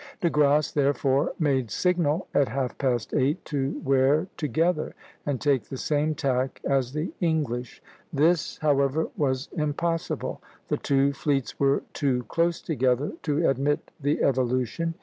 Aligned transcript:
De 0.19 0.31
Grasse 0.31 0.71
therefore 0.71 1.31
made 1.37 1.69
signal 1.69 2.27
at 2.33 2.47
half 2.49 2.75
past 2.79 3.13
eight 3.13 3.45
to 3.45 3.79
wear 3.85 4.25
together 4.35 4.95
and 5.27 5.39
take 5.39 5.65
the 5.65 5.77
same 5.77 6.15
tack 6.15 6.59
as 6.65 6.91
the 6.93 7.13
English. 7.19 7.83
This, 8.11 8.57
however, 8.63 9.09
was 9.15 9.47
impossible; 9.55 10.41
the 10.69 10.77
two 10.77 11.13
fleets 11.13 11.59
were 11.59 11.83
too 11.93 12.23
close 12.29 12.61
together 12.63 13.11
to 13.21 13.47
admit 13.47 13.91
the 14.01 14.23
evolution. 14.23 14.95